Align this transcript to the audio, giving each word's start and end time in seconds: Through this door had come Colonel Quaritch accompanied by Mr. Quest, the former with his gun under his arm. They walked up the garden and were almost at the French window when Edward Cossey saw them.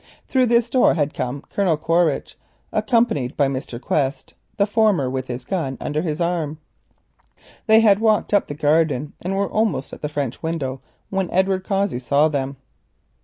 Through 0.27 0.47
this 0.47 0.67
door 0.67 0.95
had 0.95 1.13
come 1.13 1.43
Colonel 1.51 1.77
Quaritch 1.77 2.35
accompanied 2.73 3.37
by 3.37 3.47
Mr. 3.47 3.79
Quest, 3.79 4.33
the 4.57 4.65
former 4.65 5.11
with 5.11 5.27
his 5.27 5.45
gun 5.45 5.77
under 5.79 6.01
his 6.01 6.19
arm. 6.19 6.57
They 7.67 7.83
walked 7.99 8.33
up 8.33 8.47
the 8.47 8.55
garden 8.55 9.13
and 9.21 9.35
were 9.35 9.47
almost 9.51 9.93
at 9.93 10.01
the 10.01 10.09
French 10.09 10.41
window 10.41 10.81
when 11.11 11.29
Edward 11.29 11.63
Cossey 11.63 11.99
saw 11.99 12.29
them. 12.29 12.57